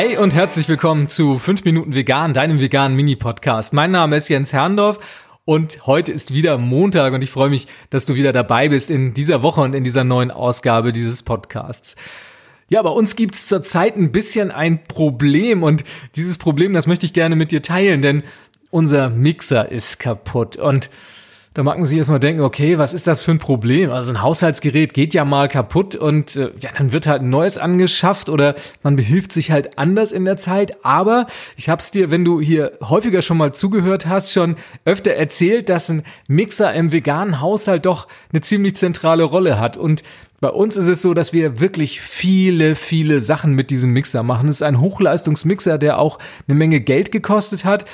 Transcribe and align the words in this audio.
Hey 0.00 0.16
und 0.16 0.32
herzlich 0.32 0.68
willkommen 0.68 1.08
zu 1.08 1.40
5 1.40 1.64
Minuten 1.64 1.92
Vegan, 1.92 2.32
deinem 2.32 2.60
veganen 2.60 2.96
Mini-Podcast. 2.96 3.72
Mein 3.72 3.90
Name 3.90 4.14
ist 4.14 4.28
Jens 4.28 4.52
Herndorf 4.52 5.00
und 5.44 5.88
heute 5.88 6.12
ist 6.12 6.32
wieder 6.32 6.56
Montag 6.56 7.14
und 7.14 7.24
ich 7.24 7.32
freue 7.32 7.50
mich, 7.50 7.66
dass 7.90 8.04
du 8.04 8.14
wieder 8.14 8.32
dabei 8.32 8.68
bist 8.68 8.90
in 8.90 9.12
dieser 9.12 9.42
Woche 9.42 9.60
und 9.60 9.74
in 9.74 9.82
dieser 9.82 10.04
neuen 10.04 10.30
Ausgabe 10.30 10.92
dieses 10.92 11.24
Podcasts. 11.24 11.96
Ja, 12.68 12.80
bei 12.82 12.90
uns 12.90 13.16
gibt's 13.16 13.48
zurzeit 13.48 13.96
ein 13.96 14.12
bisschen 14.12 14.52
ein 14.52 14.84
Problem 14.84 15.64
und 15.64 15.82
dieses 16.14 16.38
Problem, 16.38 16.74
das 16.74 16.86
möchte 16.86 17.04
ich 17.04 17.12
gerne 17.12 17.34
mit 17.34 17.50
dir 17.50 17.62
teilen, 17.62 18.00
denn 18.00 18.22
unser 18.70 19.10
Mixer 19.10 19.68
ist 19.68 19.98
kaputt 19.98 20.54
und 20.56 20.90
da 21.58 21.64
mag 21.64 21.76
man 21.76 21.84
sich 21.86 21.98
erstmal 21.98 22.20
denken, 22.20 22.42
okay, 22.42 22.78
was 22.78 22.94
ist 22.94 23.08
das 23.08 23.20
für 23.20 23.32
ein 23.32 23.38
Problem? 23.38 23.90
Also 23.90 24.12
ein 24.12 24.22
Haushaltsgerät 24.22 24.94
geht 24.94 25.12
ja 25.12 25.24
mal 25.24 25.48
kaputt 25.48 25.96
und 25.96 26.36
äh, 26.36 26.52
ja, 26.62 26.70
dann 26.78 26.92
wird 26.92 27.08
halt 27.08 27.22
ein 27.22 27.30
neues 27.30 27.58
angeschafft 27.58 28.28
oder 28.28 28.54
man 28.84 28.94
behilft 28.94 29.32
sich 29.32 29.50
halt 29.50 29.76
anders 29.76 30.12
in 30.12 30.24
der 30.24 30.36
Zeit. 30.36 30.84
Aber 30.84 31.26
ich 31.56 31.68
habe 31.68 31.82
es 31.82 31.90
dir, 31.90 32.12
wenn 32.12 32.24
du 32.24 32.40
hier 32.40 32.78
häufiger 32.80 33.22
schon 33.22 33.38
mal 33.38 33.52
zugehört 33.52 34.06
hast, 34.06 34.32
schon 34.32 34.54
öfter 34.84 35.10
erzählt, 35.14 35.68
dass 35.68 35.88
ein 35.88 36.04
Mixer 36.28 36.72
im 36.74 36.92
veganen 36.92 37.40
Haushalt 37.40 37.86
doch 37.86 38.06
eine 38.32 38.40
ziemlich 38.40 38.76
zentrale 38.76 39.24
Rolle 39.24 39.58
hat. 39.58 39.76
Und 39.76 40.04
bei 40.38 40.50
uns 40.50 40.76
ist 40.76 40.86
es 40.86 41.02
so, 41.02 41.12
dass 41.12 41.32
wir 41.32 41.58
wirklich 41.58 42.00
viele, 42.00 42.76
viele 42.76 43.20
Sachen 43.20 43.54
mit 43.54 43.70
diesem 43.70 43.90
Mixer 43.90 44.22
machen. 44.22 44.46
Es 44.46 44.56
ist 44.56 44.62
ein 44.62 44.80
Hochleistungsmixer, 44.80 45.76
der 45.76 45.98
auch 45.98 46.20
eine 46.46 46.56
Menge 46.56 46.80
Geld 46.80 47.10
gekostet 47.10 47.64
hat 47.64 47.84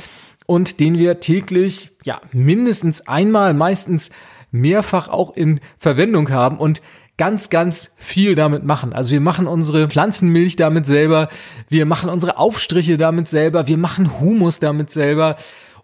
und 0.46 0.80
den 0.80 0.98
wir 0.98 1.20
täglich, 1.20 1.92
ja, 2.04 2.20
mindestens 2.32 3.06
einmal, 3.08 3.54
meistens 3.54 4.10
mehrfach 4.50 5.08
auch 5.08 5.34
in 5.34 5.60
Verwendung 5.78 6.30
haben 6.30 6.58
und 6.58 6.80
ganz, 7.16 7.50
ganz 7.50 7.94
viel 7.96 8.34
damit 8.34 8.64
machen. 8.64 8.92
Also 8.92 9.12
wir 9.12 9.20
machen 9.20 9.46
unsere 9.46 9.88
Pflanzenmilch 9.88 10.56
damit 10.56 10.86
selber, 10.86 11.28
wir 11.68 11.86
machen 11.86 12.10
unsere 12.10 12.38
Aufstriche 12.38 12.96
damit 12.96 13.28
selber, 13.28 13.68
wir 13.68 13.78
machen 13.78 14.20
Humus 14.20 14.58
damit 14.58 14.90
selber 14.90 15.36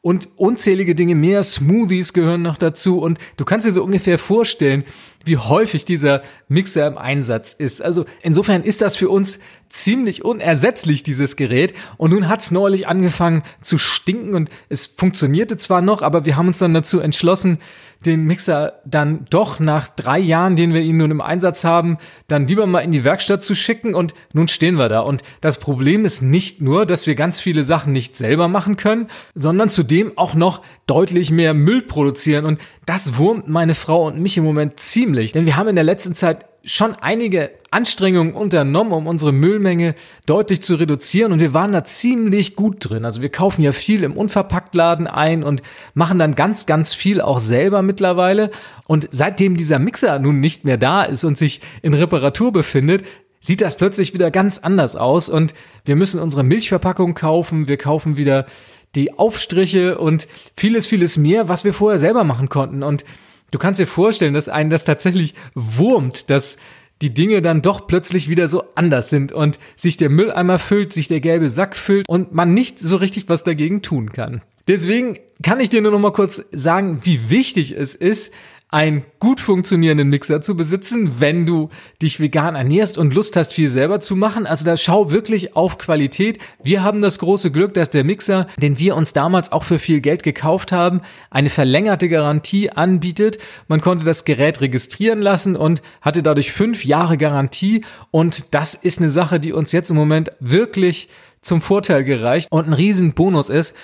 und 0.02 0.28
unzählige 0.36 0.94
Dinge 0.94 1.14
mehr. 1.14 1.42
Smoothies 1.42 2.12
gehören 2.12 2.42
noch 2.42 2.56
dazu 2.56 3.00
und 3.00 3.18
du 3.36 3.44
kannst 3.44 3.66
dir 3.66 3.72
so 3.72 3.84
ungefähr 3.84 4.18
vorstellen, 4.18 4.84
wie 5.24 5.36
häufig 5.36 5.84
dieser 5.84 6.22
Mixer 6.48 6.86
im 6.86 6.96
Einsatz 6.96 7.52
ist. 7.52 7.82
Also 7.82 8.06
insofern 8.22 8.62
ist 8.62 8.80
das 8.80 8.96
für 8.96 9.10
uns 9.10 9.40
ziemlich 9.68 10.24
unersetzlich, 10.24 11.02
dieses 11.02 11.36
Gerät. 11.36 11.74
Und 11.98 12.12
nun 12.12 12.28
hat 12.28 12.40
es 12.40 12.50
neulich 12.50 12.88
angefangen 12.88 13.42
zu 13.60 13.76
stinken 13.76 14.34
und 14.34 14.50
es 14.70 14.86
funktionierte 14.86 15.58
zwar 15.58 15.82
noch, 15.82 16.00
aber 16.00 16.24
wir 16.24 16.36
haben 16.36 16.48
uns 16.48 16.58
dann 16.58 16.72
dazu 16.72 17.00
entschlossen, 17.00 17.58
den 18.06 18.24
Mixer 18.24 18.80
dann 18.84 19.26
doch 19.30 19.60
nach 19.60 19.88
drei 19.88 20.18
Jahren, 20.18 20.56
den 20.56 20.72
wir 20.72 20.80
ihn 20.80 20.96
nun 20.96 21.10
im 21.10 21.20
Einsatz 21.20 21.64
haben, 21.64 21.98
dann 22.28 22.46
lieber 22.46 22.66
mal 22.66 22.80
in 22.80 22.92
die 22.92 23.04
Werkstatt 23.04 23.42
zu 23.42 23.54
schicken 23.54 23.94
und 23.94 24.14
nun 24.32 24.48
stehen 24.48 24.76
wir 24.76 24.88
da. 24.88 25.00
Und 25.00 25.22
das 25.40 25.58
Problem 25.58 26.04
ist 26.04 26.22
nicht 26.22 26.60
nur, 26.60 26.86
dass 26.86 27.06
wir 27.06 27.14
ganz 27.14 27.40
viele 27.40 27.64
Sachen 27.64 27.92
nicht 27.92 28.16
selber 28.16 28.48
machen 28.48 28.76
können, 28.76 29.08
sondern 29.34 29.70
zudem 29.70 30.16
auch 30.16 30.34
noch 30.34 30.62
deutlich 30.86 31.30
mehr 31.30 31.54
Müll 31.54 31.82
produzieren. 31.82 32.46
Und 32.46 32.60
das 32.86 33.18
wurmt 33.18 33.48
meine 33.48 33.74
Frau 33.74 34.06
und 34.06 34.18
mich 34.18 34.36
im 34.36 34.44
Moment 34.44 34.80
ziemlich, 34.80 35.32
denn 35.32 35.46
wir 35.46 35.56
haben 35.56 35.68
in 35.68 35.76
der 35.76 35.84
letzten 35.84 36.14
Zeit 36.14 36.49
schon 36.64 36.94
einige 36.94 37.50
Anstrengungen 37.70 38.34
unternommen, 38.34 38.92
um 38.92 39.06
unsere 39.06 39.32
Müllmenge 39.32 39.94
deutlich 40.26 40.60
zu 40.60 40.74
reduzieren 40.74 41.32
und 41.32 41.40
wir 41.40 41.54
waren 41.54 41.72
da 41.72 41.84
ziemlich 41.84 42.56
gut 42.56 42.76
drin. 42.80 43.04
Also 43.04 43.22
wir 43.22 43.28
kaufen 43.28 43.62
ja 43.62 43.72
viel 43.72 44.02
im 44.02 44.16
Unverpacktladen 44.16 45.06
ein 45.06 45.42
und 45.42 45.62
machen 45.94 46.18
dann 46.18 46.34
ganz, 46.34 46.66
ganz 46.66 46.92
viel 46.92 47.20
auch 47.20 47.38
selber 47.38 47.82
mittlerweile. 47.82 48.50
Und 48.86 49.08
seitdem 49.10 49.56
dieser 49.56 49.78
Mixer 49.78 50.18
nun 50.18 50.40
nicht 50.40 50.64
mehr 50.64 50.78
da 50.78 51.04
ist 51.04 51.24
und 51.24 51.38
sich 51.38 51.60
in 51.82 51.94
Reparatur 51.94 52.52
befindet, 52.52 53.04
sieht 53.40 53.62
das 53.62 53.76
plötzlich 53.76 54.12
wieder 54.12 54.30
ganz 54.30 54.58
anders 54.58 54.96
aus 54.96 55.28
und 55.28 55.54
wir 55.84 55.96
müssen 55.96 56.20
unsere 56.20 56.42
Milchverpackung 56.42 57.14
kaufen, 57.14 57.68
wir 57.68 57.78
kaufen 57.78 58.16
wieder 58.16 58.46
die 58.94 59.16
Aufstriche 59.18 59.98
und 59.98 60.26
vieles, 60.56 60.86
vieles 60.86 61.16
mehr, 61.16 61.48
was 61.48 61.64
wir 61.64 61.72
vorher 61.72 61.98
selber 61.98 62.24
machen 62.24 62.48
konnten. 62.48 62.82
Und 62.82 63.04
du 63.50 63.58
kannst 63.58 63.80
dir 63.80 63.86
vorstellen, 63.86 64.34
dass 64.34 64.48
einen 64.48 64.70
das 64.70 64.84
tatsächlich 64.84 65.34
wurmt, 65.54 66.30
dass 66.30 66.56
die 67.02 67.14
Dinge 67.14 67.40
dann 67.40 67.62
doch 67.62 67.86
plötzlich 67.86 68.28
wieder 68.28 68.46
so 68.46 68.64
anders 68.74 69.08
sind 69.08 69.32
und 69.32 69.58
sich 69.74 69.96
der 69.96 70.10
Mülleimer 70.10 70.58
füllt, 70.58 70.92
sich 70.92 71.08
der 71.08 71.20
gelbe 71.20 71.48
Sack 71.48 71.76
füllt 71.76 72.06
und 72.08 72.34
man 72.34 72.52
nicht 72.52 72.78
so 72.78 72.96
richtig 72.96 73.28
was 73.28 73.42
dagegen 73.42 73.80
tun 73.80 74.12
kann. 74.12 74.42
Deswegen 74.68 75.18
kann 75.42 75.60
ich 75.60 75.70
dir 75.70 75.80
nur 75.80 75.92
noch 75.92 75.98
mal 75.98 76.12
kurz 76.12 76.44
sagen, 76.52 77.00
wie 77.04 77.30
wichtig 77.30 77.72
es 77.72 77.94
ist, 77.94 78.32
einen 78.70 79.04
gut 79.18 79.40
funktionierenden 79.40 80.08
Mixer 80.08 80.40
zu 80.40 80.56
besitzen, 80.56 81.20
wenn 81.20 81.44
du 81.44 81.70
dich 82.00 82.20
vegan 82.20 82.54
ernährst 82.54 82.98
und 82.98 83.14
Lust 83.14 83.34
hast, 83.34 83.52
viel 83.52 83.68
selber 83.68 84.00
zu 84.00 84.14
machen. 84.14 84.46
Also 84.46 84.64
da 84.64 84.76
schau 84.76 85.10
wirklich 85.10 85.56
auf 85.56 85.78
Qualität. 85.78 86.38
Wir 86.62 86.84
haben 86.84 87.00
das 87.00 87.18
große 87.18 87.50
Glück, 87.50 87.74
dass 87.74 87.90
der 87.90 88.04
Mixer, 88.04 88.46
den 88.58 88.78
wir 88.78 88.94
uns 88.94 89.12
damals 89.12 89.50
auch 89.50 89.64
für 89.64 89.80
viel 89.80 90.00
Geld 90.00 90.22
gekauft 90.22 90.70
haben, 90.70 91.00
eine 91.30 91.50
verlängerte 91.50 92.08
Garantie 92.08 92.70
anbietet. 92.70 93.38
Man 93.66 93.80
konnte 93.80 94.04
das 94.04 94.24
Gerät 94.24 94.60
registrieren 94.60 95.20
lassen 95.20 95.56
und 95.56 95.82
hatte 96.00 96.22
dadurch 96.22 96.52
fünf 96.52 96.84
Jahre 96.84 97.18
Garantie. 97.18 97.84
Und 98.12 98.44
das 98.52 98.74
ist 98.74 99.00
eine 99.00 99.10
Sache, 99.10 99.40
die 99.40 99.52
uns 99.52 99.72
jetzt 99.72 99.90
im 99.90 99.96
Moment 99.96 100.30
wirklich 100.38 101.08
zum 101.42 101.60
Vorteil 101.60 102.04
gereicht 102.04 102.48
und 102.50 102.68
ein 102.68 102.72
riesen 102.72 103.14
Bonus 103.14 103.48
ist. 103.48 103.74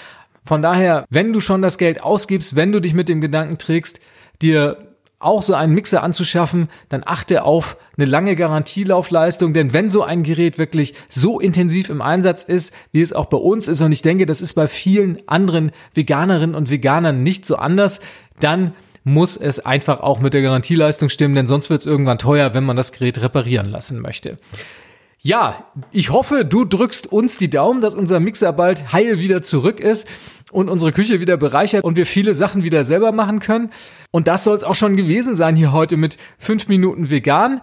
Von 0.44 0.62
daher, 0.62 1.06
wenn 1.10 1.32
du 1.32 1.41
schon 1.41 1.60
das 1.60 1.76
Geld 1.76 2.00
ausgibst, 2.04 2.54
wenn 2.54 2.70
du 2.70 2.80
dich 2.80 2.94
mit 2.94 3.08
dem 3.08 3.20
Gedanken 3.20 3.58
trägst, 3.58 4.00
dir 4.42 4.86
auch 5.19 5.42
so 5.42 5.54
einen 5.54 5.74
Mixer 5.74 6.02
anzuschaffen, 6.02 6.69
dann 6.88 7.02
achte 7.04 7.42
auf 7.42 7.76
eine 7.97 8.06
lange 8.06 8.36
Garantielaufleistung, 8.36 9.54
denn 9.54 9.72
wenn 9.72 9.88
so 9.88 10.02
ein 10.02 10.22
Gerät 10.22 10.58
wirklich 10.58 10.94
so 11.08 11.41
intensiv 11.41 11.88
im 11.88 12.02
Einsatz 12.02 12.42
ist, 12.42 12.75
wie 12.92 13.00
es 13.00 13.14
auch 13.14 13.26
bei 13.26 13.38
uns 13.38 13.66
ist, 13.66 13.80
und 13.80 13.92
ich 13.92 14.02
denke, 14.02 14.26
das 14.26 14.42
ist 14.42 14.54
bei 14.54 14.69
vielen 14.69 15.16
anderen 15.26 15.72
Veganerinnen 15.94 16.54
und 16.54 16.70
Veganern 16.70 17.22
nicht 17.22 17.46
so 17.46 17.56
anders, 17.56 18.00
dann 18.41 18.72
muss 19.04 19.36
es 19.36 19.64
einfach 19.64 20.00
auch 20.00 20.20
mit 20.20 20.34
der 20.34 20.42
Garantieleistung 20.42 21.08
stimmen, 21.08 21.34
denn 21.34 21.46
sonst 21.46 21.70
wird 21.70 21.80
es 21.80 21.86
irgendwann 21.86 22.19
teuer, 22.19 22.52
wenn 22.54 22.64
man 22.64 22.76
das 22.76 22.92
Gerät 22.92 23.22
reparieren 23.22 23.70
lassen 23.70 24.00
möchte. 24.00 24.36
Ja, 25.26 25.64
ich 25.91 26.10
hoffe, 26.10 26.44
du 26.44 26.64
drückst 26.64 27.10
uns 27.10 27.37
die 27.37 27.50
Daumen, 27.50 27.81
dass 27.81 27.97
unser 27.97 28.20
Mixer 28.20 28.53
bald 28.53 28.92
heil 28.92 29.19
wieder 29.19 29.42
zurück 29.42 29.81
ist 29.81 30.06
und 30.53 30.69
unsere 30.69 30.92
Küche 30.92 31.19
wieder 31.19 31.37
bereichert 31.37 31.82
und 31.82 31.97
wir 31.97 32.06
viele 32.06 32.37
Sachen 32.37 32.62
wieder 32.62 32.84
selber 32.84 33.10
machen 33.10 33.41
können. 33.41 33.72
Und 34.12 34.28
das 34.28 34.44
soll 34.44 34.56
es 34.56 34.62
auch 34.62 34.76
schon 34.76 34.94
gewesen 34.94 35.34
sein 35.34 35.56
hier 35.56 35.72
heute 35.72 35.97
mit 35.97 36.16
fünf 36.38 36.69
Minuten 36.69 37.10
vegan. 37.10 37.60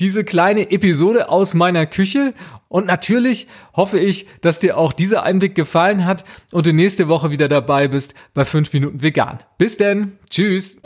Diese 0.00 0.24
kleine 0.24 0.72
Episode 0.72 1.28
aus 1.28 1.54
meiner 1.54 1.86
Küche. 1.86 2.34
Und 2.66 2.86
natürlich 2.86 3.46
hoffe 3.76 4.00
ich, 4.00 4.26
dass 4.40 4.58
dir 4.58 4.76
auch 4.76 4.92
dieser 4.92 5.22
Einblick 5.22 5.54
gefallen 5.54 6.06
hat 6.06 6.24
und 6.50 6.66
du 6.66 6.72
nächste 6.72 7.06
Woche 7.06 7.30
wieder 7.30 7.46
dabei 7.46 7.86
bist 7.86 8.14
bei 8.34 8.44
fünf 8.44 8.72
Minuten 8.72 9.00
vegan. 9.00 9.38
Bis 9.58 9.76
denn. 9.76 10.18
Tschüss. 10.28 10.78